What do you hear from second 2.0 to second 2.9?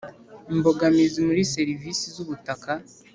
z ubutaka